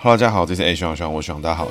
[0.00, 1.66] Hello，大家好，这是 A 徐徐，我徐大家好。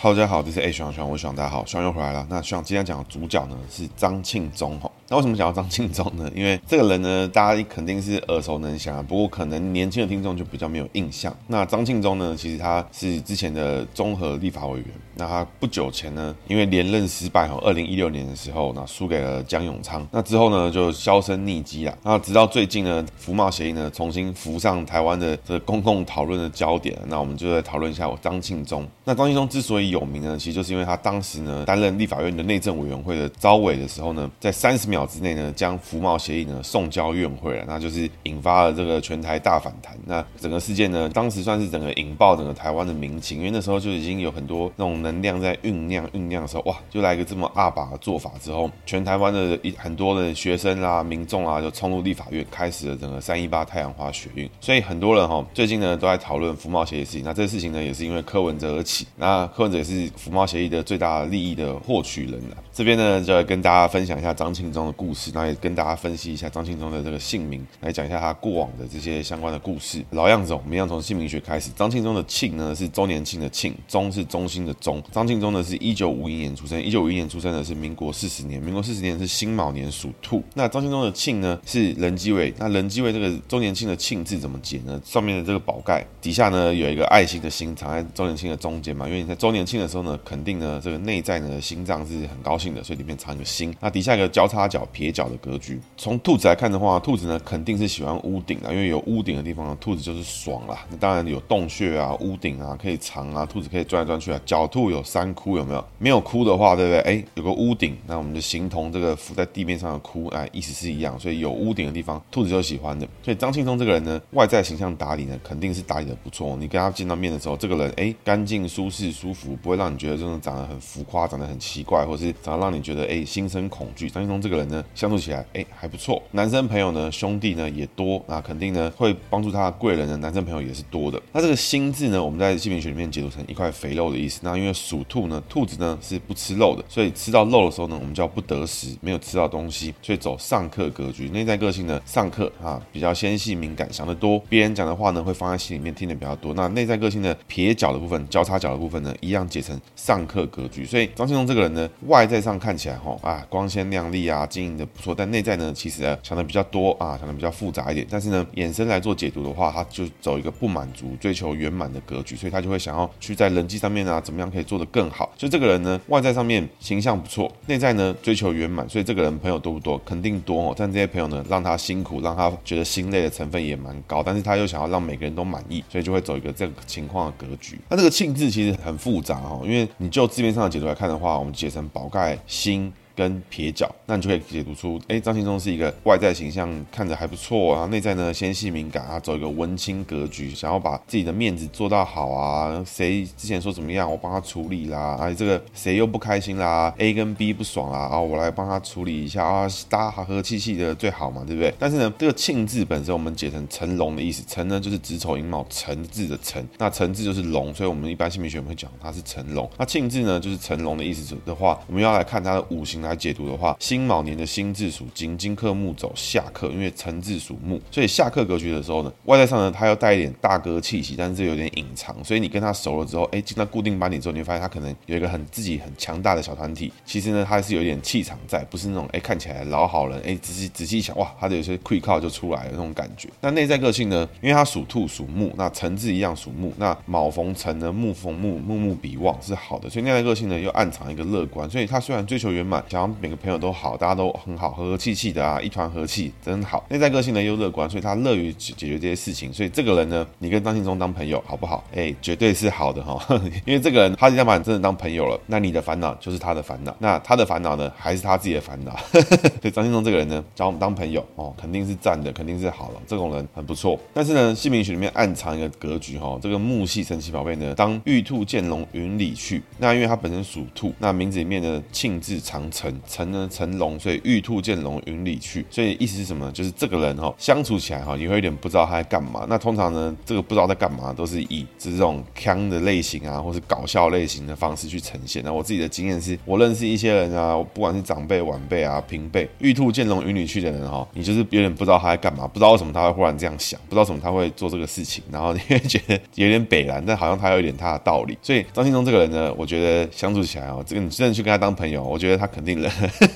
[0.00, 2.24] Hello，大家好，这是 A 徐徐，我徐大家好，徐又回来了。
[2.30, 4.88] 那徐今天讲的主角呢是张庆忠哈。
[5.08, 6.30] 那为什么讲到张庆忠呢？
[6.32, 11.36] 因为这个人呢，大家肯定是耳熟能详，不过可能年轻的听众就比较没有印象。
[11.48, 14.88] 那张庆忠呢，其实他是之前的综合立法委员。
[15.16, 20.06] 那他不久前呢，因为连任失败，哈，二零一六年的时候，那输给了江永昌。
[20.10, 21.96] 那之后呢，就销声匿迹了。
[22.02, 26.98] 那直到最近呢，服贸协议呢重新浮上台湾的这公共讨论的焦点。
[27.06, 28.84] 那我们就来讨论一下我张庆忠。
[29.04, 39.96] 那张庆忠之所以有名呢，其实就是因为他当时呢担任立法院的内政委员会的招委的时候呢，在三十秒之内呢，将服贸协议呢送交院会了，那就是引发了这个全台大反弹。
[40.06, 45.03] 那整个事件呢，当时算是整个引爆整个台湾的民情，因为那时候就已经有很多那种。
[45.04, 54.50] 能量在酝酿酝酿的时候，哇，就来个这么阿爸的做法之后，全台湾的一很多的学生啊、民众啊，就冲入立法院，开始了整个三一八太阳花学运。
[54.60, 57.22] 所以很多人哈，最近呢都在讨论服贸协议的事情。
[57.22, 59.06] 那这个事情呢，也是因为柯文哲而起。
[59.16, 62.56] 那柯文哲也是服贸协议的最大利益的获取人了。
[62.72, 70.02] 这边呢，就跟大家分享一下张庆忠的故事，那也跟大家分析一下张庆忠的这个姓名，来讲一下他过往的这些相关的故事。
[70.10, 71.70] 老样子，我们要从姓名学开始。
[71.76, 74.74] 张庆忠的庆呢，是周年庆的庆，忠是中心的
[75.12, 80.42] 张庆忠呢是一九五一年出生，一九五一年出生的是民国四十年，民国四十年是辛卯年属兔。
[80.54, 85.00] 那张庆忠的庆呢是人机位，那人机位这个周年庆的庆字怎么解呢？
[85.04, 93.74] 上面的这个宝盖底下呢有一个爱心的心藏在周年庆的中间嘛，因为你在周年庆的时候呢，肯定呢这个内在呢心脏是很高兴的，所以里面藏一个心。
[93.80, 95.80] 那底下一个交叉角撇角的格局。
[95.96, 100.84] 从兔子来看的话，兔子呢肯定是喜欢屋顶啊，因为有屋顶的地方呢，兔子就是爽啦。
[100.90, 104.40] 那当然有洞穴啊、屋顶啊可以藏啊，兔子可以钻来钻去啊。
[104.46, 105.84] 狡兔有三窟，有没有？
[105.98, 107.00] 没有窟的话，对不对？
[107.00, 111.18] 哎，有个屋顶，那我们就形同这个浮在地面上的窟，哎，意思是一样。
[111.18, 113.06] 所以有屋顶的地方，兔子就喜欢的。
[113.22, 116.56] 所以张庆忠这个人呢，外在形象打理呢，肯定是打理的不错。
[116.56, 124.10] 你跟他见到面的时候，这个人哎，干净、舒适、舒服，不会让你觉得这种长得很浮夸、长得很奇怪，或是长得让你觉得哎心生恐惧。
[124.10, 126.22] 张庆忠这个人呢，相处起来哎还不错。
[126.32, 131.20] 男生朋友呢，兄弟呢也多，那肯定呢会帮助他的贵人呢，男生朋友也是多的。
[131.32, 134.40] 那这个心字呢，我们在姓名学里面解读成一块肥肉的意思。
[134.42, 141.28] 那因为属兔呢，兔子呢是不吃肉的，所以吃到肉的时候呢，我们叫不得食，没有吃到东西，所以走上克格局。
[141.30, 146.52] 内在个性呢，上克啊，比较纤细敏感，想得多，别人讲的话呢会放在心里面听得比较多。
[146.54, 150.84] 那内在个性呢，撇角的部分、交叉角的部分呢，一样解成上克格局。
[150.84, 158.06] 所以张庆忠这个人呢，外在上看起来哈啊光鲜亮丽啊，经营的不错，但内在呢其实想的比较多啊，想的比较复杂一点。
[158.10, 165.32] 但是呢，衍生来做解读的话，他就走一个不满足、追求圆满的格局，所以他就会想要去在人际上面啊，怎么样可以做得更好。
[165.36, 169.96] 就这个人呢，外在上面形象不错，内在呢追求圆满，所以这个人朋友多不多？
[170.04, 170.74] 肯定多哦。
[170.76, 174.22] 但这些朋友呢，让他辛苦，让他觉得心累的成分也蛮高。
[174.22, 177.78] 但是他又想要让每个人都满意，所以就会走一个这个情况的格局。
[177.88, 182.92] 那这个庆字其实很复杂哦，因为你就字面上的解读来看的话，我们解成宝盖心。
[183.14, 192.84] 跟撇角，那你就可以解读出，哎，张庆忠是一个外在形象看着还不错啊，内在呢纤细敏感啊，走一个文青格局，想要把自己的面子做到好啊。
[192.84, 195.16] 谁之前说怎么样，我帮他处理啦。
[195.20, 201.72] 哎，这个谁又不开心啦？A 跟 B 不爽啦，啊，我来帮他处理一下啊，大家和和气气的最好嘛，对不对？
[201.78, 209.70] 但是呢，这个庆字本身我们解成成龙的意思，成呢就是子丑寅卯辰字的辰，那辰字就是龙，所以我们一般姓名学会讲它是成龙。
[209.78, 213.03] 那庆字呢就是成龙的意思的话，我们要来看它的五行。
[213.04, 233.28] 来解读的话，辛卯年的辛字属金，金克木走下克，因为辰字属木，所以下克格局的时候呢，外在上呢，它要带一点大哥气息，但是有点隐藏，所以你跟他熟了之后，哎，进到固定班里之后，你会发现他可能有一个很自己很强大的小团体，其实呢，他是有点气场在，不是那种哎看起来老好人，哎仔细仔细想，哇，他的有些愧靠就出来了那种感觉。
[233.40, 242.82] 那内在个性呢，因为他属兔属木，那辰字一样属木，那卯逢辰呢，木逢木，木木比旺是好的，所以内在个性呢又暗藏一个乐观，所以他虽然追求圆满。
[242.94, 246.84] 想要每个朋友都好，大家都很好，和和气气的啊，一团和气，真好。
[246.88, 249.52] 内在个性呢又乐观，所以他乐于解决这些事情。
[249.52, 251.82] 所以这个人呢，你跟张信忠当朋友好不好？
[251.92, 253.20] 哎，绝对是好的哈。
[253.66, 258.96] 因为这个人他已经把你真的当朋友了，那你的烦恼就是他的烦恼，那他的烦恼呢还是他自己的烦恼。
[259.10, 263.02] 所以张信忠这个人呢，找我们当朋友哦，肯定是赞的，肯定是好了。
[263.08, 263.98] 这种人很不错。
[264.12, 269.60] 但是呢，姓名学里面暗藏一个格局哈，这个木系神奇宝贝呢，当玉兔见龙云里去。
[269.78, 272.83] 那因为他本身属兔，那名字里面呢庆字藏辰。
[272.84, 275.64] 辰，辰呢成龙，所以玉兔见龙云里去。
[275.70, 276.52] 所以意思是什么呢？
[276.52, 279.46] 就是这个人哈、哦、相处起来哈、哦，你会有点不知道他在干嘛。
[279.48, 285.42] 那通常呢，这个不知道在干嘛，都是以这种腔的类型啊，或是搞笑类型的方式去呈现。
[285.44, 298.36] 那我自己的经验是，我认识一些人啊，不管是长辈、晚辈啊、平辈，玉兔见龙云里去的人哈、哦，你就是有点不知道他在干嘛，不知道为什么他会忽然这样想，不知道什么他会做这个事情，然后你会觉得有点北烂，但好像他有一点他的道理。
[298.42, 302.73] 所以张庆忠这个人呢，我觉得相处起来哦，这个你真的去跟他当朋友，我觉得他肯定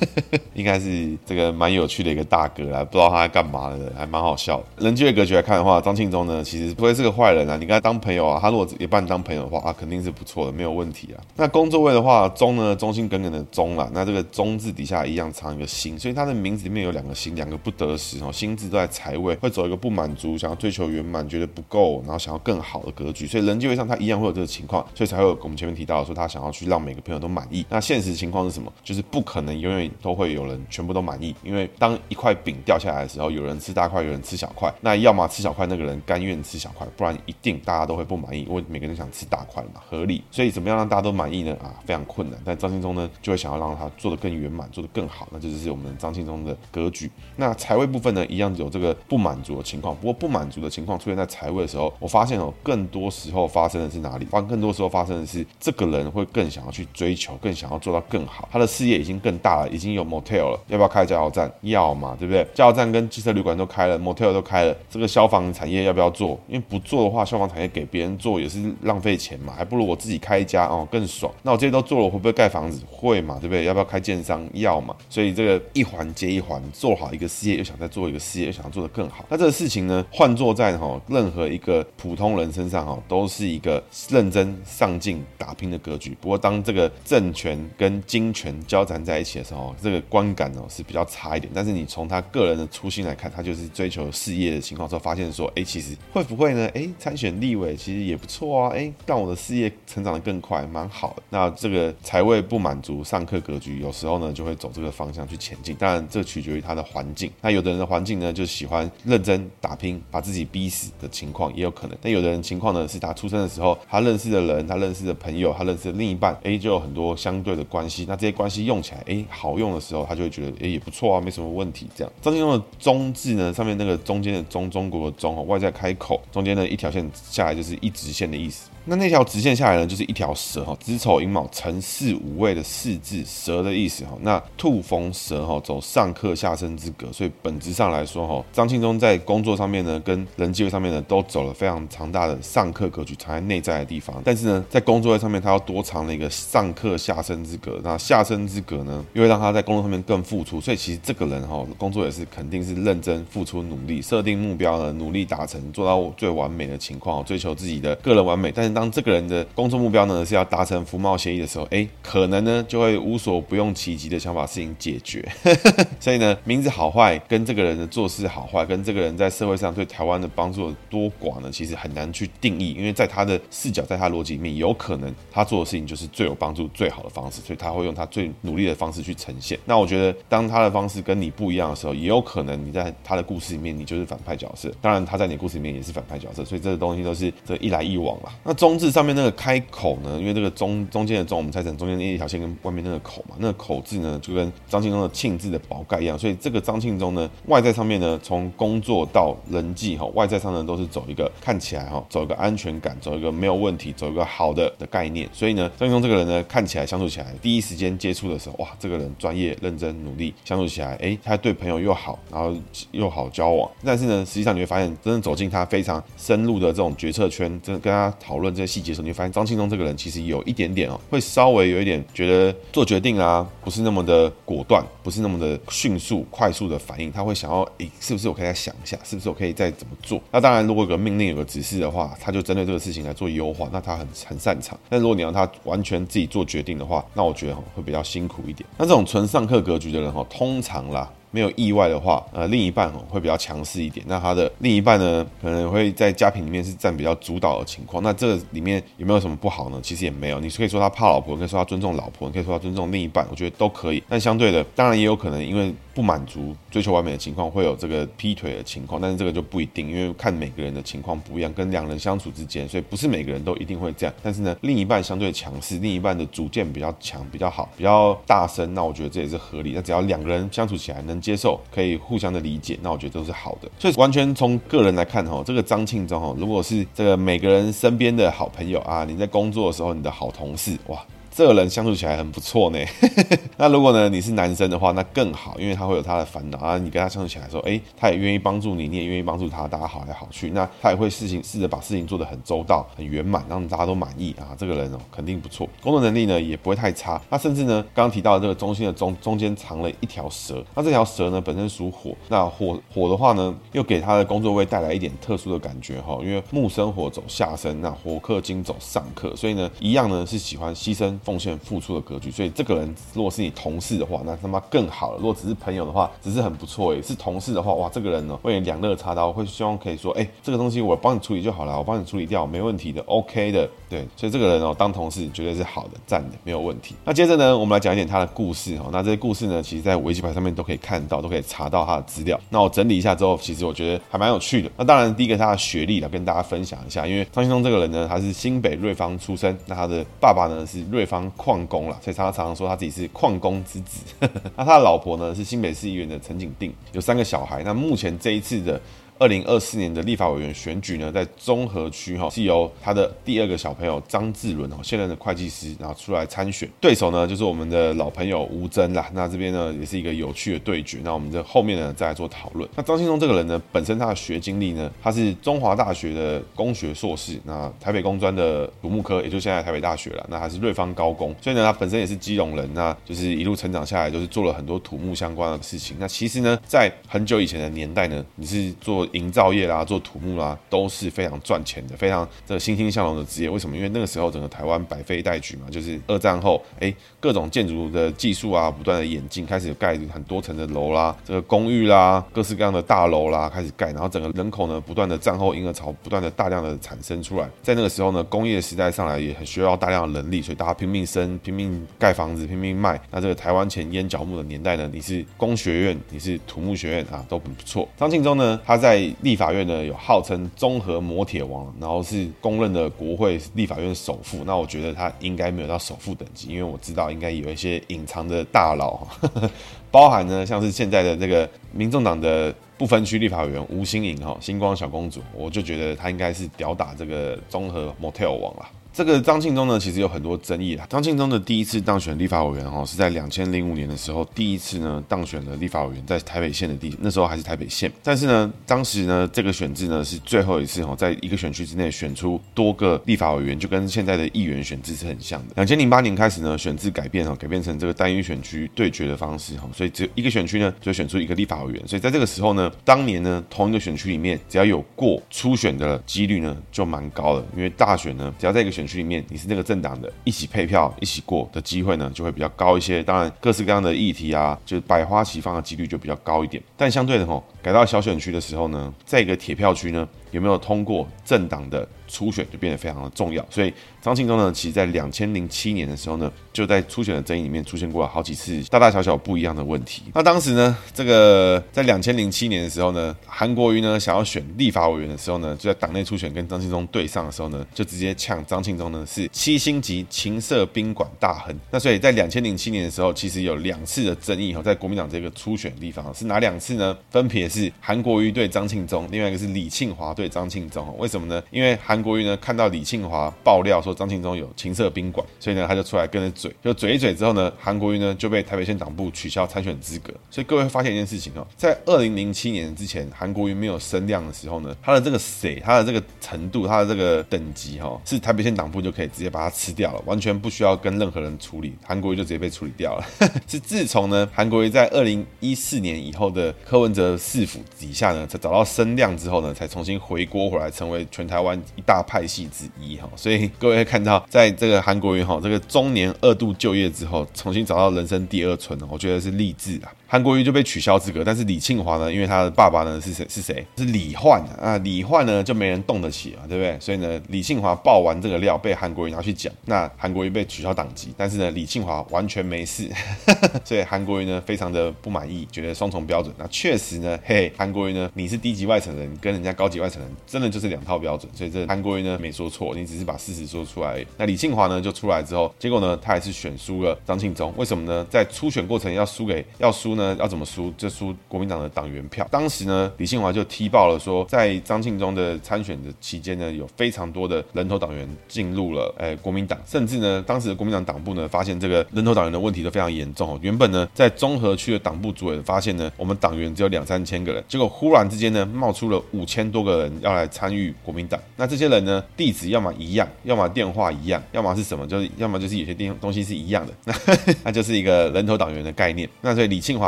[0.54, 4.62] 应该是这个蛮有趣的一个大哥啦，不知道他在干嘛的，还蛮好笑。
[4.78, 7.56] 人际的格局来看的话，张庆忠呢，其实不会是个坏人啊。
[7.56, 11.22] 你跟他当朋友啊，他如果也把你当朋友的话啊，肯定是不错的，没有问题啊。
[11.36, 13.88] 那工作位的话，忠呢，忠心耿耿的忠啦。
[13.92, 18.32] 那这个忠字底下一样藏一个心，所以他的名字里面有两个心，两个不得时哦。
[18.32, 23.26] 心字都在财位，会走一个不满足，想要追求圆满，觉得不够，然后想要更好的格局。
[23.26, 27.64] 所以人际位上他一样会有这个情况，所以才会有我们前面提到说他想要去让每个朋友都满意。
[27.68, 28.72] 那现实情况是什么？
[28.82, 34.72] 就是不可能永远都会有人全部都满意，因为当一块饼掉下来的时候，有人吃大块，有人吃小块。
[34.80, 40.24] 那要么吃小块那个人甘愿吃小块，不然一定大家都会不满意，因为每个人想吃大块嘛，合理。
[40.30, 41.54] 所以怎么样让大家都满意呢？
[41.62, 42.40] 啊，非常困难。
[42.42, 45.28] 但张庆忠呢，就会想要让他做得更圆满，做得更好。
[45.30, 47.10] 那这就是我们张庆忠的格局。
[47.36, 49.94] 那财位部分呢，一样有这个不满足的情况。
[49.96, 54.24] 不过不满足的情况出现在财位的时候，我发现哦，更多时候发生的是哪里？
[54.24, 58.48] 发更多时候发生的是这个人会更想要去追求，更想要做到更好。
[58.50, 61.50] 他的事业已经更大了，已经有 motel 了，要不要开加油站？
[61.62, 62.46] 要嘛，对不对？
[62.54, 66.38] 加油站跟汽车旅馆都开了，motel 都开了，这个消防产业要不要做？
[66.48, 71.32] 因为不做的话，消防产业给别人做也是浪费钱嘛，还不如我自己开一家哦，更爽。
[71.42, 72.80] 那我这些都做了，我会不会盖房子？
[72.90, 73.64] 会嘛，对不对？
[73.64, 74.46] 要不要开建商？
[74.52, 74.94] 要嘛。
[75.08, 79.24] 所以这个一环接一环，做好一个事业，又想再做一个事业，又想要做得更好。
[79.28, 86.16] 那这个事情呢，换做在哈任何一个普通人身上哈，都是一个认真上进打拼的格局。
[86.20, 91.50] 不过当这个政权跟金权交缠在一起的时候，这个观感哦是比较差一点。
[91.54, 96.68] 但是你从他个人的初心来看，他就是追求事业的情况之后，发现说，哎，其实会不会呢？
[96.74, 101.22] 哎，参选立委其实也不错啊，哎，让我的事业成长的更快，蛮好的。
[101.30, 105.74] 那这个财位不满足，上课格局有时候呢就会走这个方向去前进。
[105.76, 107.32] 当然，这取决于他的环境。
[107.40, 111.96] 那有的人的环境呢，就喜欢认真打拼，把自己逼死的情况也有可能。
[112.02, 118.04] 但有的人情况呢，是他出生的时候，他认识的人，他认识的朋友，他认识的另一半，哎，就有很多相对的关系。
[118.06, 121.86] 那这些关系用起来，哎，好用的时候，他就会觉得，哎，也不错啊，没什么问题。
[121.94, 128.70] 这样，张金忠的中字呢，上面那个中间的中，中国的中哦，外在开口，中间的一条线下来就是一直线的意思。
[128.84, 134.16] 那那条直线下来呢，就是一条蛇哈，子丑寅卯辰巳午未的巳字，蛇的意思哈。
[134.22, 144.22] 那兔逢蛇哈，走上克下生之格，所以本质上来说哈，张庆忠在工作上面呢，跟人际位上面呢，都走了非常强大的上克格局，藏在内在的地方。
[144.24, 147.78] 但是呢，在工作位上面，他要多藏了一个上克下生之格。
[147.84, 150.60] 那下生之格呢，又会让他在工作上面更付出。
[150.60, 158.50] 所以其实这个人哈，工作也是肯定是认真付出努力，设定目标呢，努力达成，做到最完美的情况，追求自己的个人完美。
[158.54, 165.28] 但是当这个人的工作目标呢，是要达成服贸协议的时候，哎，可能呢就会无所不用其极的想把事情解决。
[165.98, 172.72] 所以呢，名字好坏跟这个人的做事好坏，跟这个人在社会上对台湾的帮助有多寡呢，其实很难去定义。
[172.74, 179.58] 因为在他的视角，在他逻辑里面，有可能他做的事情就是最有帮助、最好的方式，所以他会用他最努力的方式去呈现。
[179.64, 184.72] 那我觉得，当他的方式跟你不一样的时候，也有可能你在他的故事里面，你就是反派角色。
[184.80, 186.44] 当然，他在你的故事里面也是反派角色。
[186.44, 188.32] 所以这个东西都是这一来一往啦。
[188.44, 189.08] 那中字上面。
[189.18, 190.16] 那个开口呢？
[190.20, 193.34] 因为这个中中间的中，我们猜成中间那一条线跟外面那个口嘛。
[193.38, 196.16] 那个口字呢，就跟张庆忠的庆字的宝盖一样。
[196.16, 205.28] 所以这个张庆忠呢，外在上面呢，从工作到人际哈，外在上呢都是走一个看起来哈，走一个安全感，走一个没有问题，走一个好的的概念。
[205.32, 212.54] 所以呢，张庆忠这个人呢，看起来相处起来，第一时间接触的时候，哇，这个人专业、认真、努力，相处起来，哎，他对朋友又好，然后
[212.92, 213.68] 又好交往。
[213.82, 227.10] 但是呢，实际上你会发现，真正走进他非常深入的这种决策圈，真的跟他讨论这些细节时候，你会发现张庆忠这个人其实有一点点哦，会稍微有一点觉得做决定啊，不是那么的果断，不是那么的迅速、快速的反应。
[227.12, 230.20] 他会想要，诶，是不是我可以再想一下，是不是我可以再怎么做？
[230.30, 234.78] 那当然，如果有个命令、有个指示的话，他就针对这个事情来做优化，那他很很擅长。
[234.88, 238.68] 但如果你让他完全自己做决定的话，那我觉得会比较辛苦一点。
[238.76, 241.10] 那这种纯上课格局的人哈，通常啦。
[241.30, 244.04] 没有意外的话，呃，另一半哦会比较强势一点。
[244.08, 248.02] 那他的另一半呢，可能会在家庭里面是占比较主导的情况。
[248.02, 249.78] 那这个里面有没有什么不好呢？
[249.82, 250.40] 其实也没有。
[250.40, 254.02] 你可以说他怕老婆，可以说他尊重老婆，你可以说他尊重另一半，我觉得都可以。
[254.08, 259.00] 但相对的，当然也有可能因为不满足、追求完美的情况，会有这个劈腿的情况。
[259.00, 264.14] 但是这个就不一定，因为看每个人的情况不一样，跟两人相处之间，所以不是每个人都一定会这样。
[264.22, 269.72] 但是呢，另一半相对强势，另一半的主见比较强、比较好、比较大声，那我觉得这也是合理。
[269.74, 273.68] 那只要两个人相处起来能接受，可以互相的理解，那我觉得都是好的。
[273.78, 280.98] 所以完全从个人来看哈，这个张庆忠哈，如果是这个每个人身边的好朋友啊，你在工作的时候，你的好同事哇。
[281.38, 282.78] 这个人相处起来很不错呢。
[283.58, 286.76] 那如果呢，你是男生的话，那更好，因为他会有他的烦恼啊。
[286.76, 290.50] 你跟他相处起来说，哎，他也愿意帮助你，你也愿意帮助他，大家好来好去。
[290.50, 294.50] 那他也会事情试着把事情做得很周到、很圆满，让大家都满意啊。
[294.58, 297.22] 这个人哦，肯定不错，工作能力呢也不会太差。
[297.30, 306.18] 那甚至呢，刚刚提到的这个中心的中中间藏了一条蛇，那这条蛇呢本身属火，那火火的话呢，又给他的工作位带来一点特殊的感觉哈。
[306.20, 311.16] 因为木生火走下身，那火克金走上克，所以呢，一样呢是喜欢牺牲。
[311.28, 315.18] 奉献付出的格局，所以这个人如果是你同事的话，那他妈更好了。
[315.18, 317.02] 如果只是朋友的话，只是很不错诶。
[317.02, 323.68] 是同事的话，哇，这个人呢会两肋插刀，会希望可以说，哎，这个东西我帮你处理就好了，我帮你处理掉，没问题的，OK 的。
[323.90, 326.94] 对，所以这个人哦，当同事绝对是好的，赞的，没有问题。
[327.04, 328.88] 那接着呢，我们来讲一点他的故事哦。
[328.90, 332.40] 那这些故事呢，其实在维基百科上面都可以看到，都可以查到他的资料。
[332.48, 334.70] 那我整理一下之后，其实我觉得还蛮有趣的。
[334.78, 341.98] 那当然，第一个他的学历来跟大家分享一下，因为张庆忠这个人呢，他是新北瑞芳出生，那他的爸爸呢是瑞芳矿工了。
[342.02, 344.00] 所以他常常说他自己是矿工之子，
[344.56, 347.62] 那他的老婆呢是新北市议员的陈景定，有三个小孩。
[347.64, 348.80] 那目前这一次的。
[349.18, 359.10] 二零二四年的立法委员选举呢，在综合区哈是由他的第二个小朋友张志伦哈，现任的会计师，然后出来参选，对手呢就是我们的老朋友吴峥啦。
[359.12, 360.98] 那这边呢也是一个有趣的对决。
[361.02, 362.68] 那我们这后面呢再来做讨论。
[362.76, 370.24] 那张庆忠这个人呢，本身他的学经历呢，他是中华大学的工学硕士，那台北工专的土木科，也就现在台北大学了。
[370.30, 375.96] 那还是瑞芳高工，所以呢他本身也是基隆人，那就是一路成长下来，就是做了很多土木相关的事情。
[375.98, 379.07] 那其实呢，在很久以前的年代呢，你是做。
[379.12, 383.50] 营造业啦，做土木啦，都是非常赚钱的，非常这个欣欣向荣的职业。
[383.50, 383.76] 为什么？
[383.76, 393.88] 因为那个时候整个台湾百废待举嘛，就是二战后，哎，各种建筑的技术啊，不断的演进，开始盖很多层的楼啦，这个公寓啦，各式各样的大楼啦，开始盖。
[393.92, 397.48] 然后整个人口呢，不断的战后婴儿潮，不断的大量的产生出来。
[397.62, 403.00] 在那个时候呢，工业时代上来也很需要大量的人力，所以大家拼命生，拼命盖房子，拼命卖。
[403.10, 407.88] 那这个台湾前烟角木的年代呢，你是工学院，你是土木学院啊，都很不错。
[407.96, 414.44] 张庆忠呢，他在立法院呢有号称综合摩铁王，然后是公认的国会立法院首富。
[414.44, 419.06] 那我觉得他应该没有到首富等级，因为我知道应该有一些隐藏的大佬，
[419.90, 428.68] 包含呢像是现在的这个民众党的不分区立法委员吴新颖哈，星光小公主，我就觉得他应该是吊打这个综合 motel 王了。
[428.92, 430.84] 这个张庆忠呢，其实有很多争议啊。
[430.90, 437.90] 张庆忠的第一次当选立法委员哈，是在两千零五年的时候，第一次呢当选了立法委员，在台北县的地，那时候还是台北县。
[438.02, 445.52] 但是呢，当时呢这个选制呢是最后一次哈，在一个选区之内选出多个立法委员，就跟现在的议员选制是很像的。
[445.54, 451.86] 两千零八年开始呢，选制改变哈，改变成这个单一选区对决的方式哈，所以只有一个选区呢就选出一个立法委员。
[451.86, 463.02] 所以在这个时候呢，当年呢同一个选区里面，只要有过初选的几率呢就蛮高的，因为大选呢只要在一个选区里面，你是那个政党的，一起配票一起过的机会呢，就会比较高一些。
[463.02, 466.62] 当然，各式各样的议题啊，就是百花齐放的几率就比较高一点。
[466.76, 473.44] 但相对的吼，改到小选区的时候呢，在一个铁票区呢，有没有通过政党的初选，就变得非常的重要。
[473.50, 480.04] 所以张庆忠呢，其实在两千零七年的时候呢，就在初选的争议里面出现过好几次大大小小不一样的问题。
[480.14, 491.54] 那当时呢，这个在两千零七年的时候呢，韩国瑜呢想要选立法委员的时候呢，就在党内初选跟张庆忠对上的时候呢，就直接呛张庆忠呢是七星级情色宾馆大亨。
[491.70, 496.96] 那所以在两千零七年的时候，其实有两次的争议哈，在国民党这个初选地方是哪两次呢？
[497.10, 500.92] 分别是韩国瑜对张庆忠，另外一个是李庆华对张庆忠。
[500.98, 501.40] 为什么呢？
[501.52, 510.12] 因为韩国瑜呢看到李庆华爆料说张庆忠有情色宾馆，所以呢他就出来跟着嘴，就嘴一嘴之后呢，韩国瑜呢就被台北县党部取消参选资格。
[510.28, 523.06] 所以各位会发现一件事情哦，在二零零七年之前，韩国瑜没有声量的时候呢，他的这个谁，他的这个程度，他的这个等级哈，是台北县党部就可以直接把他吃掉了，完全不需要跟任何人处理，韩国瑜就直接被处理掉了。
[523.46, 529.98] 是自从呢韩国瑜在二零一四年以后的柯文哲市府底下呢，才找到声量之后呢，才重新。
[530.08, 533.06] 回锅回来，成为全台湾一大派系之一哈。
[533.14, 539.92] 所以各位看到，在这个韩国瑜哈这个中年二度就业之后，重新找到人生第二春，我觉得是励志啊。
[540.10, 543.26] 韩国瑜就被取消资格，但是李庆华呢，因为他的爸爸呢是谁？
[543.28, 543.62] 是谁？
[543.76, 544.78] 是李焕啊。
[544.78, 546.74] 李焕呢就没人动得起啊，对不对？
[546.80, 552.88] 所以呢，李庆华爆完这个料，被韩国瑜拿去讲，那韩国瑜被取消党籍，但是呢，李庆华完全没事，
[553.66, 556.34] 所以韩国瑜呢非常的不满意，觉得双重标准。
[556.38, 564.02] 那确实呢，嘿，韩国瑜呢，你是低级外省人，跟人家高级外省人真的就是两套标准，所以这韩国瑜呢没说错，你只是把事实说出来。
[564.16, 568.06] 那李庆华呢就出来之后，结果呢他还是选输了张庆忠，为什么呢？
[568.08, 570.16] 在初选过程要输给要输呢？
[570.18, 570.72] 要怎么输？
[570.78, 572.26] 就输国民党的党员票。
[572.30, 583.38] 当时呢，李庆华就踢爆了说，在张庆忠的参选的期间呢，有非常多的人头党员进入了诶国民党，甚至呢，当时的国民党党部呢，发现这个人头党员的问题都非常严重哦。
[583.42, 591.20] 原本呢，在综合区的党部主委发现呢，我们党员只有两三千个人，结果忽然之间呢，冒出了五千多个人要来参与国民党。
[591.36, 596.94] 那这些人呢，地址要么一样，要么电话一样，要么是什么，就是要么就是有些地东西是一样的，那
[597.44, 599.08] 那就是一个人头党员的概念。
[599.20, 599.87] 那所以李庆华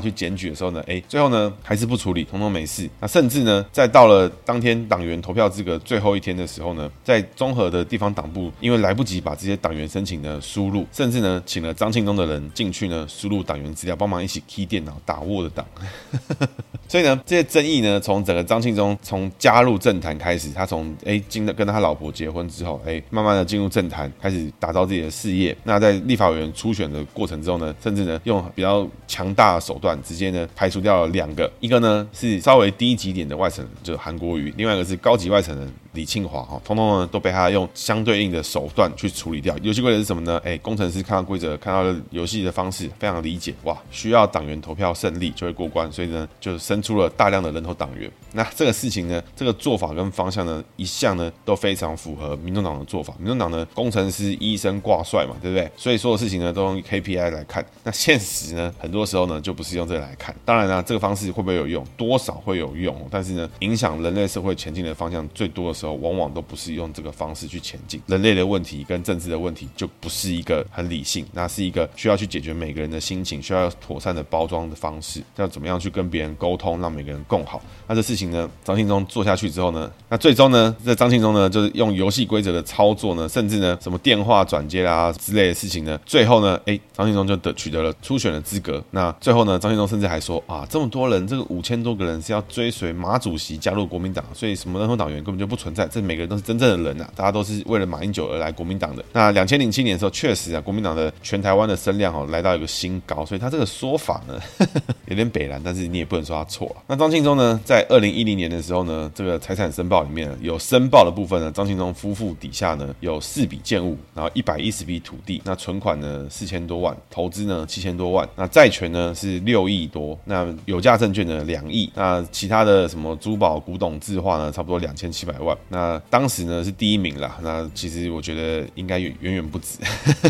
[0.00, 2.88] 去检举的时候呢，哎，最后呢还是不处理，统统没事。
[3.00, 15.66] 那甚至呢，在到了当天党员投票资格最后一天的时候呢，在综合的地方党部，因为来不及把这些党员申请呢输入，甚至呢请了张庆忠的人进去呢输入党员资料，帮忙一起 key 电脑打 Word 档。
[16.88, 25.56] 所以呢，这些争议呢，从整个张庆忠从加入政坛开始，他从哎进跟他老婆结婚之后，哎慢慢的进入政坛，开始打造自己的事业。
[25.64, 35.70] 那在立法委员初选的过程中呢，甚至呢用比较强大的手段，直接呢排除掉了两个，一个呢是稍微低级点的外省人，就是韩国瑜；另外一个是高级外省人。
[35.92, 39.54] 李庆华哈，通通呢都被他用相对应的手段去处理掉。
[39.60, 40.40] 游戏规则是什么呢？
[40.42, 48.10] 哎，工程师看到规则，看到了游戏的方式，非常理解哇，需要党员投票胜利就会过关，所以呢就生出了大量的人头党员。
[48.32, 53.12] 那这个事情呢，这个做法跟方向呢，一向呢都非常符合民众党的做法。
[53.18, 55.70] 民众党呢，工程师、医生挂帅嘛，对不对？
[55.76, 57.62] 所以所有事情呢都用 KPI 来看。
[57.84, 60.34] 那现实呢，很多时候呢就不是用这个来看。
[60.44, 61.84] 当然呢，这个方式会不会有用？
[61.96, 68.00] 多少会有用，但是呢，影响人类社会前进的方向最多的时候，往往都不是用这个方式去前进。
[68.06, 77.60] 人类的问题跟政治的问题就不是一个很理性，那是一个需要去解决每个人的心情，需要妥善的包装的方式，要怎么样去跟别人沟通，让每个人共好。
[77.86, 88.82] 那这事情呢，张庆忠做下去之后呢，那最终呢，这张庆忠呢，就是用游戏规则的操作呢，甚至呢，什么电话转接啊之类的事情呢，最后呢，哎，张庆忠就得取得了初选的资格。
[88.90, 99.04] 那最后呢，张庆忠甚至还说啊，这么多人，这个五千多个人是要追随马主席加入国民党，所以什么人头党员根本就不存在，这每个人都是真正的人、啊，大家都是为了马英九而来国民党的。
[99.12, 106.82] 那两千零七年的时候，确实啊，国民党的全台湾的声量哦来到一个新高，所以他这个说法呢呵呵 有点北蓝，但是你也不能说他错啊。
[106.88, 125.54] 那张庆忠呢，在二零一零年的时候呢，这个财产申报里面有申报的部分呢，张庆忠夫妇底下呢有四笔建物，然后一百一十笔土地，那存款呢四千多万，投资呢七千多万，那债权呢是六亿多，那有价证券呢两亿，那其他的什么珠宝、古董、字画呢，差不多两千七百万。
[125.68, 129.76] 那当时呢是第一名啦，那其实我觉得应该远远远不止。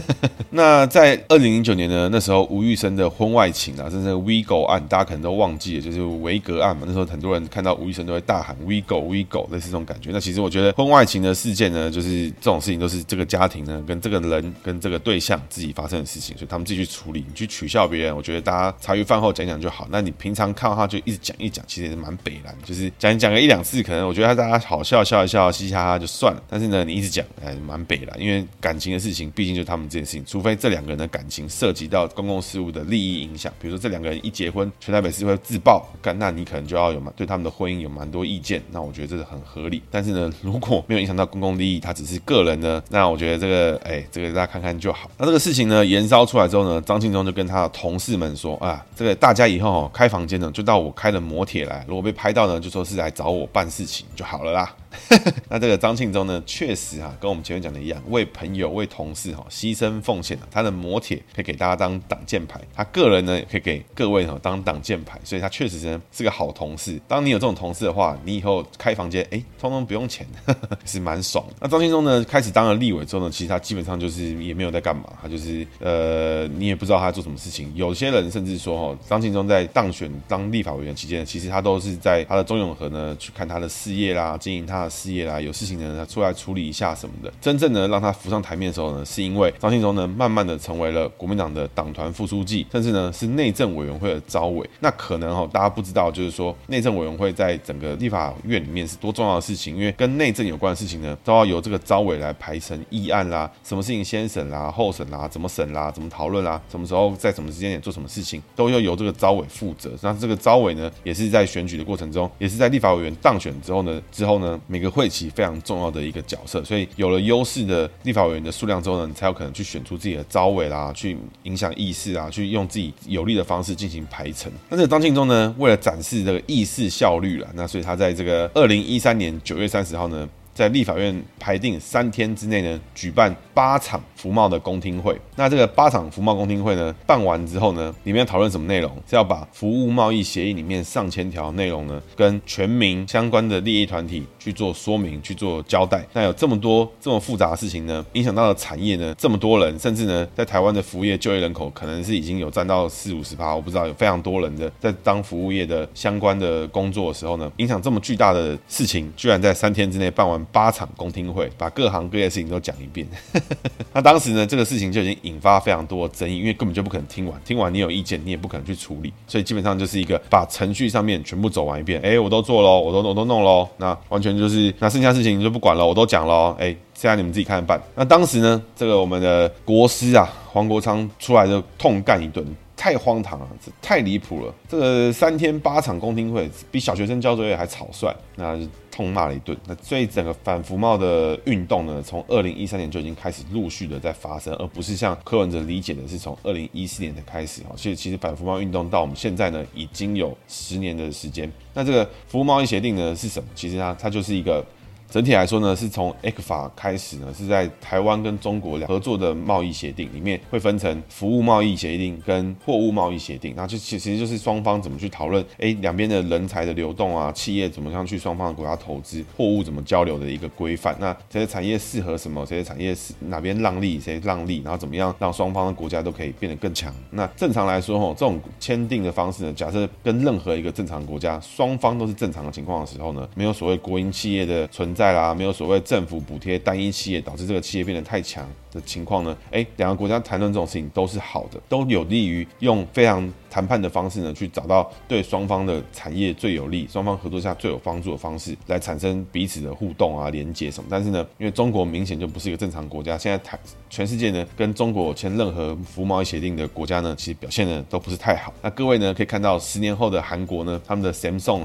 [0.50, 6.82] 那在二零零九年呢，那时候吴玉生的婚外情啊，真是 WeGo 案，大家可能都忘记了，就是维格案嘛。
[6.84, 10.10] 那时候很多人看到吴玉生都会大喊 WeGo WeGo，类似这种感觉。
[10.12, 17.24] 那其实我觉得婚外情的事件呢，就是这种事情都是这个家庭呢跟这个人跟这个对象自己发生的事情，所以他们自己去处理。
[17.28, 19.86] 你去取笑别人，我觉得大家参与饭后讲讲就好。
[19.90, 26.42] 那你平常看到他就一直讲一讲，其实也是蛮北烂，就是讲讲个一两次，可能我觉得他大家好笑笑一笑，嘻嘻哈哈就算了。
[26.48, 38.62] 但是呢，你一直讲，哎，蛮北烂，因为感情的事情，毕竟就是他们这件事情，除非这两个人的感情涉及到公共事务的利益影响，比如说这两个人一结婚，全台北市会自爆，干，那你可能就要有蛮对他们的婚姻有蛮多意见。
[38.70, 39.82] 那我觉得这是很合理。
[39.90, 45.10] 但是呢，如果没有影响到公共利益，他只是个人呢，那我觉得这个，哎，这个大家看看就好。
[45.18, 54.74] 那这个事情呢，延烧出来之后呢，张庆忠就跟他的同事们说啊，这个大家以后开房间呢，就到我开的摩铁来，如果被拍到呢，就说是来找我办事情就好了啦。
[55.48, 60.38] 那这个张庆忠呢，确实哈、跟我们前面讲的一样，为朋友、为同事哈牺牲奉献。
[60.50, 67.00] 他的摩铁可以给大家当挡箭牌，他个人呢也可以给各位哈当挡箭牌，所以他确实呢是个好同事。
[67.08, 71.44] 当你有这种同事的话，你以后开房间，哎，通通不用钱，呵 呵是蛮爽。
[71.60, 77.72] 那张庆忠呢，开始当了立委之后呢，其实他基本上就是也没有在干嘛，他就是呃，你也不知道他在做什么事情。
[77.74, 84.81] 有些人甚至说哈，张庆忠在当选当立法委员期间，其实他都是在他的中永和呢去看他的事业啦，经营他。
[84.82, 87.32] 他事业啦，有事情呢他出来处理一下什么的。
[87.40, 94.68] 真正呢让他浮上台面的时候呢，是因为张庆忠呢，慢慢的成为了国民党的党团副书记，甚至呢是内政委员会的招委。
[94.80, 109.92] 那可能哈，大家不知道，就是说内政委员会在整个立法院里面是多重要的事情，因为跟内政有关的事情呢，都要由这个招委来排成议案啦，什么事情先审啦、后审啦、怎么审啦、怎么讨论啦、什么时候在什么时间点做什么事情，都要由这个招委负责。
[110.02, 116.64] 那这个招委呢，也是在选举的过程中，也是在立法委员当选之后呢，之后呢，每个会期非常重要的一个角色。
[116.64, 124.50] 所以有了优势的立法委员的数量之后呢，你才有可能去选出自己的招委啦，去影响议事啊，去用自己有利的方式进行排程。
[124.70, 130.26] 那这个张庆忠呢，为了展示这个议事效率了，那所以他在这个二零一三年九月三十号呢，
[130.62, 135.20] 在立法院排定三天之内呢，举办八场服贸的公听会。
[135.34, 138.88] 那这个八场服贸公听会呢，办完之后呢，里面要讨论什么内容？
[139.04, 146.06] 是要把服务贸易协议里面上千条内容呢，跟全民相关的利益团体去做说明、去做交代。
[146.12, 160.40] 那有这么多这么复杂的事情呢，影响到了产业呢，这么多人，甚至呢，在台湾的服务业就业人口可能是已经有占到四五十趴，我不知道有非常多人的在当服务业的相关的工作的时候呢，影响这么巨大的事情，居然在三天之内办完。
[160.52, 163.06] 八场公听会，把各行各业事情都讲一遍。
[163.92, 172.00] 那当时呢，这个事情就已经引发非常多的争议，因为根本就不可能听完，听完你有意见，你也不可能去处理，所以基本上就是一个把程序上面全部走完一遍。
[172.02, 176.54] 哎，我都做喽，我都我都弄喽，那完全就是那剩下事情就不管了，我都讲喽。
[176.58, 177.80] 哎，现在你们自己看着办。
[177.94, 182.44] 那当时呢，这个我们的国师啊，黄国昌出来就痛干一顿。
[182.76, 184.54] 太荒唐了，这太离谱了！
[184.68, 189.56] 这个三天八场公听会，比小学生交作业还草率，那就痛骂了一顿。
[189.66, 197.62] 那所以整个反服贸的运动呢，从二零一三年就已经开始陆续的在发生，而不是像柯文哲理解的是从二零一四年的开始。
[197.62, 201.50] 哈，所以其实反服贸运动到我们现在呢，已经有十年的时间。
[201.74, 203.48] 那这个服务贸易协定呢是什么？
[203.54, 204.64] 其实它它就是一个。
[205.12, 213.52] 整体来说呢，是从 ECFA 开始呢，是在台湾跟中国两合作的贸易协定里面，会分成服务贸易协定跟货物贸易协定。
[213.54, 220.96] 那就其实就是双方怎么去讨论，哎，两边的人才的流动啊，企业怎么样去双方的国家投资，货物怎么交流的一个规范。
[220.98, 222.46] 那这些产业适合什么？
[222.46, 226.90] 这些产业是哪边让利，谁让利，然后怎么样让双方的国家都可以变得更强？
[227.10, 235.01] 那正常来说，吼，这种签订的方式呢，假设跟任何一个正常国家双方都是正常的情况的时候呢，没有所谓国营企业的存在。
[235.02, 238.48] 在啦，没有所谓政府补贴单一企业，导致这个企业变得太强。
[238.72, 239.36] 的情况呢？
[239.50, 250.88] 诶，两个国家谈论这种事情都是好的，都有利于用非常谈判的方式呢，去找到对双方的产业最有利、双方合作下最有帮助的方式，来产生彼此的互动啊、连接什么。
[250.90, 253.58] 但是呢，因为中国明显就不是一个正常国家，现在台
[253.88, 258.52] 全世界呢，跟中国签任何服务贸易协定的国家呢，其实表现呢都不是太好。
[258.62, 261.64] 那各位呢，可以看到十年后的韩国呢，他们的 Samsung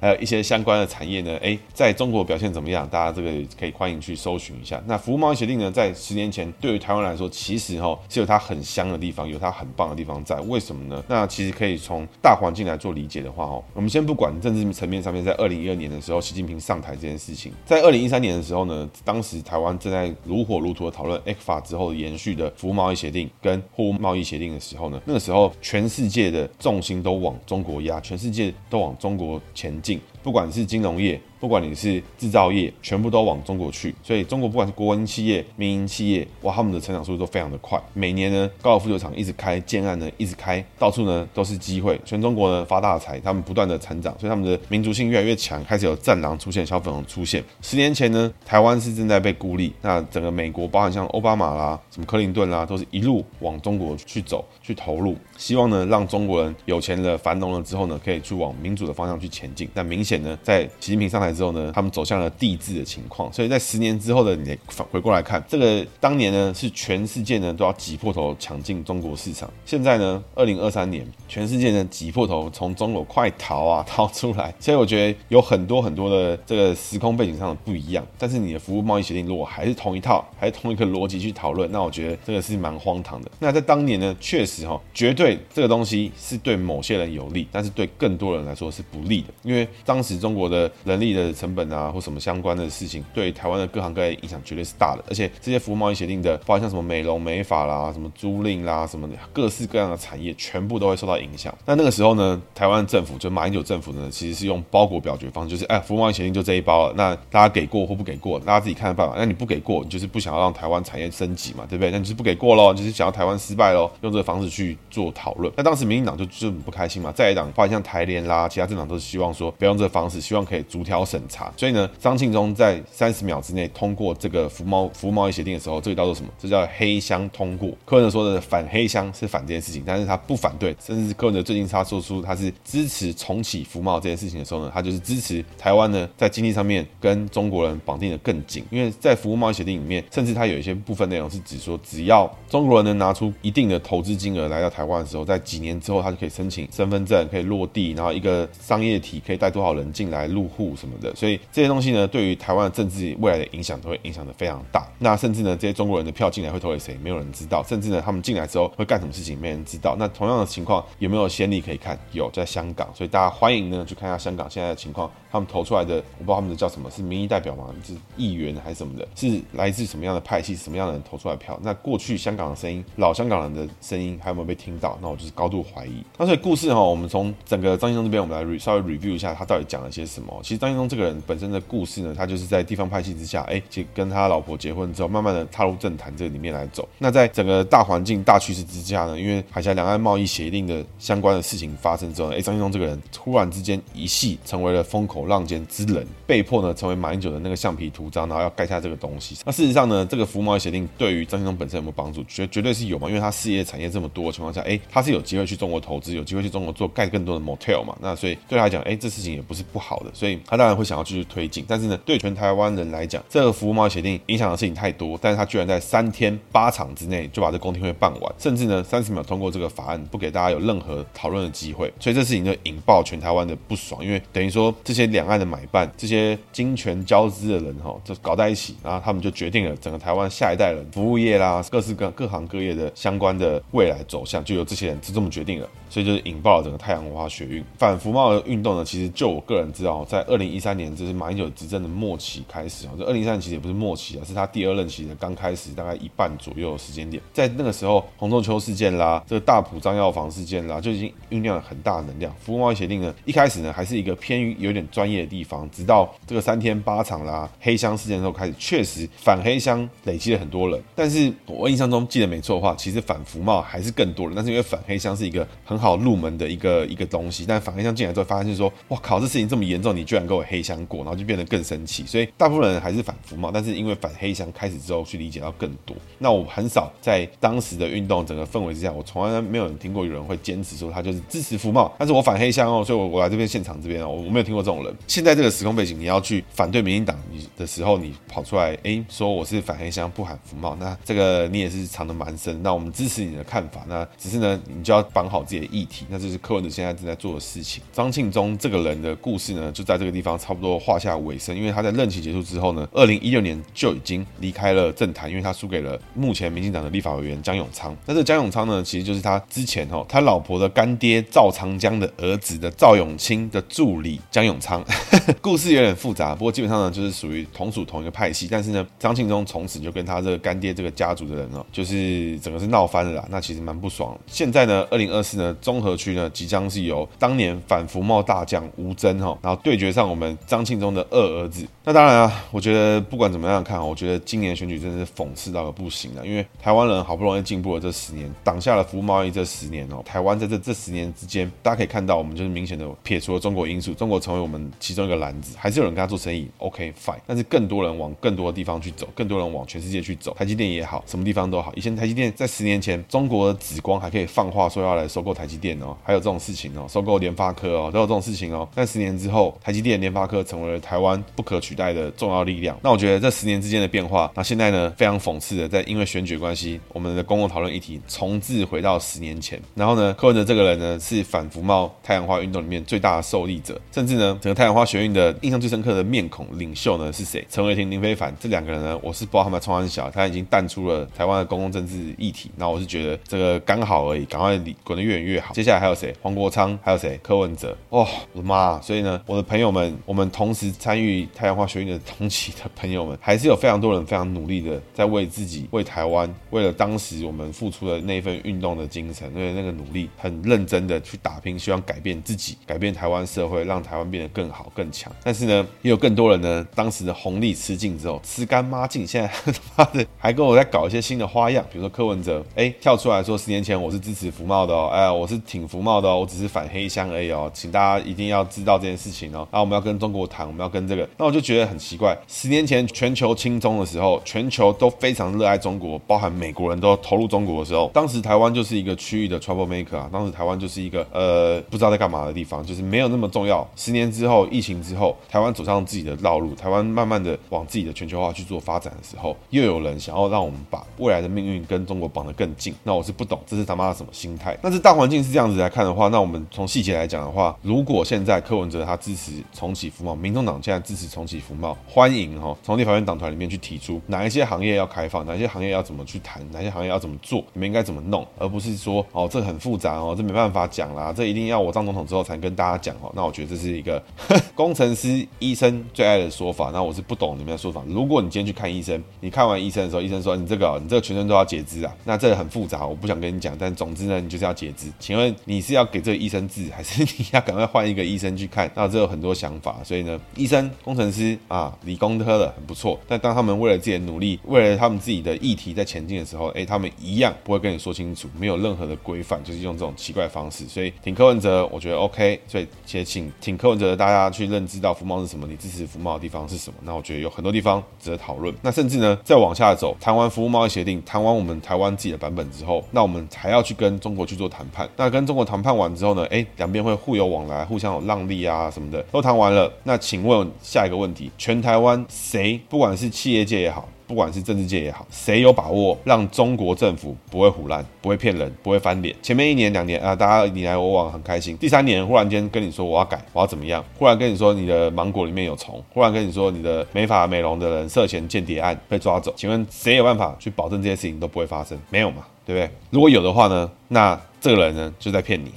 [0.00, 2.50] 还有一些相关的产业呢，诶，在中国表现？
[2.50, 2.88] 怎么样？
[2.88, 4.82] 大家这个可以欢迎去搜寻一下。
[4.86, 10.38] 那服务贸易协定呢，在十年前对于台湾来说，其实哈是有它很香的地方，有它很棒的地方在。
[10.40, 11.02] 为什么呢？
[11.08, 30.00] 那其实可以从大环境来做理解的话哦，我们先不管政治层面上面，在二零一二年的时候，习近平上台这件事情，在二零一三年的时候呢，当时台湾正在如火如荼的讨论 ECFA 之后延续的服务贸易协定跟货物贸易协定的时候呢，那个时候全世界的重心都往中国压，全世界都往中国前进。
[30.22, 33.94] 不管是金融业，不管你是制造业，全部都往中国去。
[34.02, 37.80] 所以中国不管是国营企业、民营企业，哇，他们的成长速度都非常的快。
[37.94, 41.98] 每年呢，高尔夫球场一直开，建案呢一直开，到处呢都是机会。
[42.04, 47.42] 全中国呢发大财，他们不断的成长，所以他们的民族性越来越强，开始有战狼出现，小粉红出现。
[47.62, 59.68] 十年前呢，台湾是正在被孤立，那整个美国，包含像奥巴马啦、什么克林顿啦，都是一路往中国去走，去投入，希望呢让中国人有钱了、繁荣了之后呢，可以去往民主的方向去前进。
[59.74, 60.20] 但明显。
[60.20, 83.30] 呢，在习近平上台之后呢，他们走向了帝制的情况，所以在十年之后的你返回过来看，这个当年呢是全世界呢都要挤破头抢进中国市场，现在呢，二零二三年，全世界呢挤破头从中国快逃啊逃出来，所以我觉得有很多很多的这个时空背景上的不一样，但是你的服务贸易协定如果还是同一套，还是同一个逻辑去讨论，那我觉得这个是蛮荒唐的。
[83.38, 90.00] 那在当年呢，确实哈，绝对这个东西是对某些人有利，但是对更多人来说是不利的，因为当。
[90.00, 95.04] 时中国的人力的成本啊，或什么相关的事情，对台湾的各行各业影响绝对是大的。
[95.08, 101.56] 而且这些服务贸易协定的，包括像什么美容美发啦、什么租赁啦、什么各式各样的产业，全部都会受到影响。
[101.64, 106.94] 那那个时候呢，台湾政府就马英九政府呢，其实是用包裹表决方式，就是哎，服务贸易协定就这一包了。
[106.96, 109.14] 那大家给过或不给过，大家自己看办法。
[109.16, 111.90] 那你不给过，你就是不想要让台湾产业升级嘛，对不对？
[111.90, 115.52] 那你是不给过喽，就是想要台湾失败喽，用这个方式去做讨论。
[115.56, 121.52] 那当时民进党就就很不开心嘛，在野党，包括像台联啦，其他政党都是希望说不要用这个方式，希望可以逐条审查。
[121.56, 126.30] 所以呢，张庆忠在三十秒之内通过这个服贸服务贸易协定的时候，这个叫做什么？
[126.38, 127.70] 这叫黑箱通过。
[127.84, 154.86] 柯文哲说的反黑箱是反这件事情，但是他不反对，甚至柯文哲最近他说出他是支持重启服贸这件事情的时候呢，他就是支持台湾呢在经济上面跟中国人绑定的更紧，因为在服务贸易协定里面，甚至他有一些部分内容是指说，只要中国人能拿出一定的投资金额来到台湾的时候，在几年之后他就可以申请身份证，可以落地，然后一个商业体可以带多少人进来入户什么的，所以这些东西呢，对于台湾的政治未来的影响都会影响的非常大。
[154.98, 159.96] 那甚至呢，这些中国人的票进来会投给谁，没有人知道，甚至呢，他们进来之后会干什么事情，没人知道。
[159.98, 161.98] 那同样的情况有没有先例可以看？
[162.12, 165.10] 有，在香港，所以大家欢迎呢去看一下香港现在的情况。
[165.32, 167.72] 他们投出来的，我不知道他们的叫什么，是民意代表吗？
[167.84, 169.06] 是议员还是什么的？
[169.14, 171.56] 是来自什么样的派系、什么样的人投出来票？
[171.62, 174.98] 那过去香港的声音，老香港人的声音还有没有被听到？
[175.00, 176.02] 那我就是高度怀疑。
[176.18, 180.36] 那所以故事哈，我们从整个张先生这边，我们来稍微 review 一下他到底讲了些什么。
[180.42, 186.88] 其实张庆忠这个人本身的故事呢，他就是在地方派系之下，哎，就跟他老婆结婚之后，慢慢的踏入政坛这里面来走。
[186.98, 196.06] 那在整个大环境、大趋势之下呢，因为海峡两岸贸易协定的相关的事情发生之后，哎，张庆忠这个人突然之间一系成为了风口浪尖之人。
[196.30, 199.36] 被迫呢成为马英九的那个橡皮图章，然后要盖下这个东西。
[199.44, 202.22] 那事实上呢，这个服务贸易协定对于张庆忠本身有没有帮助？
[202.28, 207.96] 绝绝对是有嘛，因为他事业产业这么多的情况下，哎，他是有机会去中国投资，有机会去中国做盖更多的 motel 嘛。
[208.00, 211.64] 那所以对他来讲，哎，这事情也不是不好的，所以他当然会想要继续推进。
[211.66, 221.92] 但是呢，对全台湾人来讲，这个服务贸易协定影响的事情太多，但是他居然在三天八场之内就把这公听会办完，甚至呢三十秒通过这个法案，不给大家有任何讨论的机会。
[221.98, 226.19] 所以这事情就引爆全台湾的不爽，因为等于说这些两岸的买办这些。
[226.52, 235.68] 金权交织的人哈，就搞在一起，然后他们就决定了整个台湾下一代人服务业啦，各式各各行各业的相关的未来走向，就由这些人就这么决定了。
[235.88, 238.84] 所以就是引爆了整个太阳文化学运反服贸的运动呢。
[238.84, 242.92] 其实就我个人知道，在二零一三年，这是马英九执政的末期开始啊。
[242.96, 247.20] 这二零一三年其实也不是末期啊，是他第二任期的刚开始，大概一半左右的时间点。
[247.32, 252.32] 在那个时候，洪仲丘事件啦，这个大埔张药房事件啦，就已经酝酿了很大的能量。
[252.38, 260.80] 服务贸易协定呢，一开始呢还是一个偏于有点专业的地方，直到这个三天八场啦黑箱事件之后开始，确实反黑箱累积了很多人。
[260.94, 264.34] 但是我印象中记得没错的话，其实反服贸还是更多人。
[264.34, 272.04] 但是因为反黑箱是一个很好入门的一个一个东西，但反黑箱进来之后，发现说，哇靠，这事情这么严重，你居然给我黑箱过，然后就变得更生气。
[272.06, 275.96] 所以大部分人还是反服贸，但是因为反黑箱开始之后，去理解到更多。
[276.18, 284.94] 那我很少在当时的运动整个氛围之下，我从来没有人听过有人会坚持说他就是支持服贸，但是我反黑箱哦，所以我我来这边现场这边哦，我没有听过这种人。
[285.06, 292.62] 现在这个时空背景， 你要去反对民进党你的时候，你跑出来哎说我是反黑箱不喊服贸，那这个你也是藏得蛮深。
[292.62, 296.06] 那我们支持你的看法，那只是呢，你就要绑好自己的议题。
[296.08, 297.82] 那这是柯文哲现在正在做的事情。
[297.92, 301.54] 张庆忠这个人的故事呢，就在这个地方差不多画下尾声。
[301.54, 307.94] 因为他在任期结束之后呢，二零一六年就已经离开了政坛，因为他输给了目前民进党的立法委员江永昌。
[308.06, 314.82] 那这江永昌呢，其实就是他之前哦，他老婆的干爹赵长江的儿子的赵永清的助理江永昌。
[315.42, 318.48] 故事有点复杂，不过基本上呢，就是属于同属同一个派系。
[318.50, 323.26] 但是呢，张庆忠从此就跟他这个干爹这个家族的人哦，就是整个是闹翻了啦。
[323.30, 324.18] 那其实蛮不爽。
[324.26, 326.30] 现在呢，二零二四呢，综合区呢。
[326.32, 331.66] 即将是由当年反服贸大将吴征哈，然后对决上我们张庆忠的二儿子。
[331.84, 336.26] 那当然啊，我觉得不管怎么样看，我觉得今年选举真的是讽刺到了不行了。
[336.26, 347.14] 因为台湾人好不容易进步了这十年，挡下了服务贸易这十年哦，台湾在这这十年之间，大家可以看到，我们就是明显的撇除了中国因素，中国成为我们其中一个篮子，还还是有人跟他做生意，OK fine。
[347.28, 351.72] 但是更多人往更多的地方去走，更多人往全世界去走，台积电也好，什么地方都好。
[351.76, 358.68] 以前台积电在十年前，中国的紫光还可以放话说要来收购台积电哦，还有这种事情哦，收购联发科哦，都有这种事情哦。
[358.74, 362.76] 但十年之后，台积电、联发科成为了台湾不可取代的重要力量。
[362.82, 369.62] 那我觉得这十年之间的变化，那现在呢，非常讽刺的，在因为选举关系，我们的公共讨论议题重置回到十年前。
[369.76, 377.44] 然后呢，柯文哲这个人呢，是反服贸太阳花运动里面最大的受益者，甚至呢，整个太阳花学运的印象最深刻的面孔领袖呢是谁？
[377.50, 382.50] 陈伟霆、林非凡这两个人呢，我是不知道他们从很小，他已经淡出了台湾的公共政治议题。
[382.56, 385.52] 那我是觉得这个刚好而已，赶快滚得越远越好。
[385.52, 386.14] 接下来还有谁？
[386.22, 386.70] 黄国昌。
[386.82, 387.18] 还有谁？
[387.22, 388.80] 柯文哲哦，我的妈！
[388.80, 405.12] 所以呢，我的朋友们，我们同时参与太阳花学运的同期的朋友们，还是有非常多人非常努力的在为自己、为台湾、为了当时我们付出的那份运动的精神，因为那个努力很认真的去打拼，希望改变自己，改变台湾社会，让台湾变得更好、更强。
[405.22, 409.28] 但是，呢也有更多人呢，当时的红利吃尽之后，吃干抹净，现在
[409.76, 416.70] 他妈的还跟我在搞一些新的花样，比如说柯文哲，哎，跳出来说十年前我是支持服贸的哦，哎，我是挺服贸的哦，我只是反。
[416.72, 419.48] 黑箱而已哦，请大家一定要知道这件事情哦。
[419.50, 422.16] 那我们要跟中国谈，我们要跟这个，那我就觉得很奇怪。
[422.28, 433.68] 十年前全球亲中的时候，全球都非常热爱中国，包含美国人都投入中国的时候，当时台湾就是一个区域的 trouble maker 啊，当时台湾就是一个呃不知道在干嘛的地方，就是没有那么重要。
[433.74, 444.54] 十年之后，疫情之后，台台湾走上自己的道路，台湾慢慢的往自己的全球化去做发展的时候，又有人想要让我们把未来的命运跟中国绑得更近，那我是不懂，这是他妈的什么心态？
[444.60, 463.10] 那这大环境是这样子来看的话，那我们从细节来讲的话，如果现在柯文哲他支持重启服贸，民众党现在支持重启服贸，欢迎哈，从立法院党团里面去提出哪一些行业要开放，哪些行业要怎么去谈，哪些行业要怎么做，你们应该怎么弄，而不是说哦这很复杂哦，这没办法讲啦，这一定要我当总统之后才跟大家讲哦。
[463.14, 464.02] 那我觉得这是一个
[464.54, 467.82] 工程师、 医生最爱的说法，那我是不懂你们的说法。
[467.86, 474.88] 如果你今天去看医生，你看完医生的时候，医生说你这个你这个全身都要截肢啊，那这个很复杂，我不想跟你讲，但总之呢，你就是要截肢。
[474.98, 478.70] 请问你是要给这个医生治，还是你要赶快换一个医生去看？
[478.74, 490.66] 那这有很多想法，所以呢，医生、工程师啊，理工科的很不错，但当他们为了自己的努力，为了他们自己的议题在前进的时候，哎，他们一样不会跟你说清楚，没有任何的规范，就是用这种奇怪的方式。
[490.66, 492.38] 所以挺柯文哲，我觉得 OK。
[492.46, 496.78] 所以且请挺柯文哲大家去认知到福茂是什么，你支持服贸的地方是什么。
[496.82, 498.54] 那我觉得有很多地方值得讨论。
[498.62, 504.88] 那甚至呢，再往下走，谈完服务贸易协定，谈完我们台湾自己的版本之后，那我们还要去跟中国去做谈判。
[504.96, 509.72] 那跟中国谈判完之后呢，哎，两边会互有往来，互相有让利啊什么的，都谈完了。
[509.84, 519.14] 那请问下一个问题，全台湾谁，不管是企业界也好，不管是政治界也好，谁有把握让中国政府不会胡烂，不会骗人，不会翻脸？
[519.22, 521.56] 前面一年两年啊，大家你来我往很开心。
[521.58, 523.84] 第三年忽然间跟你说我要改，我要怎么样？
[523.96, 529.32] 忽然跟你说你的芒果里面有虫，忽然跟你说你的美发美容的人涉嫌间谍案被抓走。
[529.36, 531.78] 请问谁有办法去保证这些事情都不会发生？
[531.88, 532.68] 没有嘛，对不对？
[532.90, 535.52] 如果有的话呢，那这个人呢就在骗你。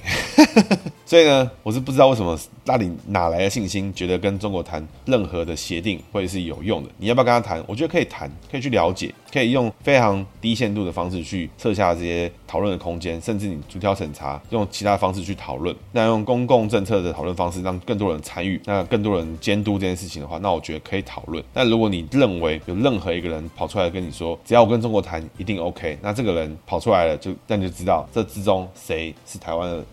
[1.06, 6.88] 所以呢，我是不知道为什么，那里哪来的信心，觉得跟中国谈任何的协定会是有用的？
[6.96, 7.62] 你要不要跟他谈？
[7.66, 15.74] 我觉得可以谈，可以去了解，可以用非常低限度的方式去测下这些讨论的空间，甚至你逐条审查，用其他方式去讨论。
[15.90, 21.42] 那用公共政策的讨论方式，让更多人参与，那更多人监督这件事情的话，那我觉得可以讨论。
[21.52, 29.84] 但如果你认为有任何一个人跑出来跟你说，只要我跟中国谈一定 OK，那这个人跑出来了，就那你就知道这之中谁是台湾的。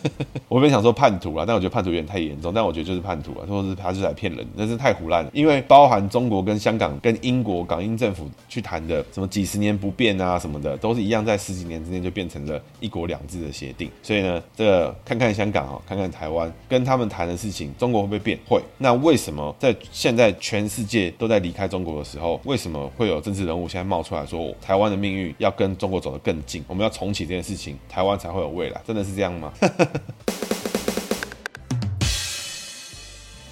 [0.48, 2.52] 我本想说叛徒啊，但我觉得叛徒有点太严重。
[2.52, 5.30] 但我觉得就是叛徒啊，或者是他是来骗人，那是太胡烂了。
[5.32, 13.90] 因为包含中国跟香港、跟英国港英政府去谈的什么几十年不变啊什么的，都是一样，在十几年之内就变成了一国两制的协定。
[14.02, 18.38] 所以呢，这看看香港啊，看看台湾，跟他们谈的事情，中国会不会变？
[18.48, 18.60] 会。
[18.78, 26.64] 那为什么在现在全世界都在离开中国的时候，为什么会有政治人物现在冒出来说，台湾的命运要跟中国走得更近？
[26.66, 28.80] 我们要重启这件事情，台湾才会有未来？
[28.86, 29.52] 真的是这样吗？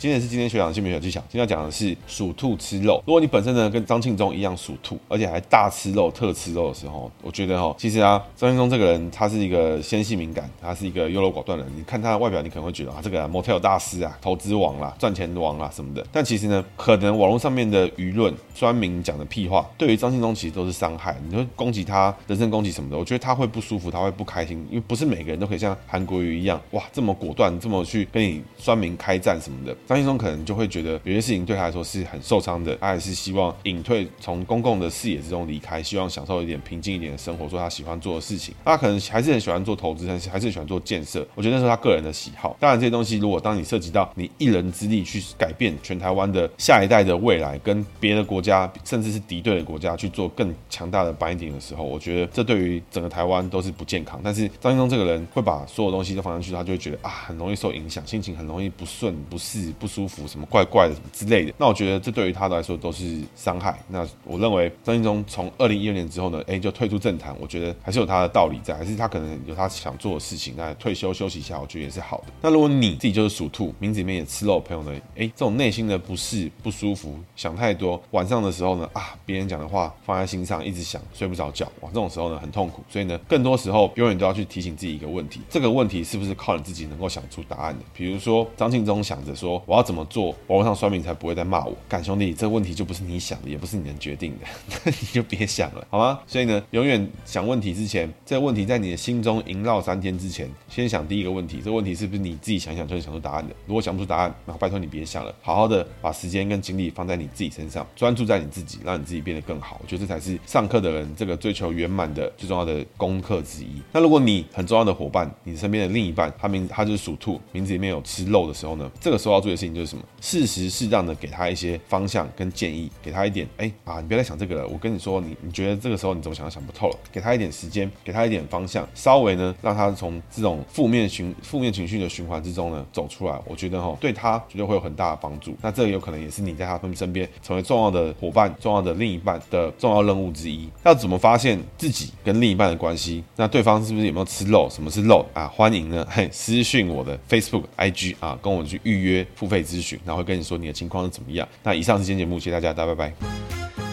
[0.01, 3.03] 今天是今天学长的姓名小技巧，今天要讲的是属兔吃肉。
[3.07, 11.73] 如果你本身呢跟张庆忠一样属兔，而且还大吃肉、特吃肉的时候，我觉得哈，其实啊，张庆忠这个人他是一个纤细敏感，他是一个优柔寡断的人。
[11.77, 16.03] 你看他的外表，你可能会觉得啊，这个 motel 大师啊、投资王啦、赚钱王啦什么的。
[16.11, 21.15] 但其实呢，可能网络上面的舆论、酸民讲的屁话，对于张庆忠其实都是伤害。
[21.29, 29.77] 你会攻击他、人身攻击什么的，我觉得他会不舒服，他会不开心，因为不是每个人都可以像韩国瑜一样，哇，这么果断，这么去跟你酸民开战什么的。
[29.90, 38.55] 张庆忠可能就会觉得有些事情对他来说是很受伤的，他还是希望隐退，从公共的视野之中离开，希望享受一点平静一点的生活，做他喜欢做的事情。
[38.64, 41.26] 他可能还是很喜欢做投资，但是还是喜欢做建设。
[41.35, 42.57] 我觉得那是他个人的喜好。
[42.61, 54.20] 当然，这些东西如果当你涉及到你一人之力去改变全台湾的下一代的未来，跟别的国家甚至是敌对的国家去做更强大的 binding 的时候，我觉得这对于整个台湾都是不健康。
[54.22, 60.61] 但是张庆忠这个人会把所有东西都放上去，他就会觉得啊，很容易受影响，心情很容易不顺、不适、不舒服，什么怪。
[60.71, 63.77] 怪的什么之类的，那我觉得这对于他来说都是伤害。
[63.88, 70.55] 那我认为张晋忠从二零一六年之后呢，哎，就退出政坛，我觉得还是有他的道理在，还是他可能有他想做的事情。
[70.57, 72.27] 那退休休息一下，我觉得也是好的。
[72.43, 82.85] 那如果你自己就是属兔，名字里面也吃肉的朋友呢，哎，这种内心的不适、不舒服、想太多，晚上的时候呢，啊，别人讲的话放在心上，一直想，睡不着觉，哇，这种时候呢很痛苦。
[82.88, 87.85] 所以呢，更多时候永远都要去提醒自己一个问题：这个问题是不是靠你自己能够想出答案的？
[87.93, 90.35] 比如说张晋忠想着说，我要怎么做？
[90.49, 94.47] 网络上酸民才不会再骂我，干兄弟，这个问题就不是你想的，也不是你能决定的，
[94.85, 96.19] 那你就别想了，好吗？
[96.27, 103.55] 所以呢，永远想问题之前，这个问题在你的心中萦绕三天之前，先想第一个问题，这个问题是不是你自己想想就能想出答案的？
[103.65, 109.81] 如果想不出答案，那拜托你别想了，好好的把时间跟精力放在你自己身上，专注在你自己，让你自己变得更好。
[109.81, 113.81] 我觉得这才是上课的人这个追求圆满的最重要的功课之一。
[113.93, 120.03] 那如果你很重要的伙伴，你身边的另一半，他名他就是属兔，名字里面有吃肉的时候呢，这个时候要注意事情就是什么？
[120.23, 124.66] 适时适当的给他一些方向跟建议，给他一点，哎啊，你别再想这个了。
[124.66, 133.38] 我跟你说，你你觉得这个时候你怎么想都想不透了，给他一点时间，给他一点方向，稍微呢让他从这种负面循负面情绪的循环之中呢走出来。
[133.44, 135.55] 我觉得哈，对他绝对会有很大的帮助。
[135.61, 140.68] 那这个有可能也是你在他们身边成为重要的伙伴、重要的另一半的重要任务之一。
[140.85, 143.22] 要怎么发现自己跟另一半的关系？
[143.37, 144.68] 那对方是不是有没有吃肉？
[144.70, 145.47] 什么是肉啊？
[145.49, 151.46] 欢迎呢，嘿，私讯我的 Facebook、IG 啊，跟我去预约费咨询，然后会跟你说你的情况是怎么样。
[151.62, 153.89] 那以上是今天节目，谢谢大家，大家拜拜。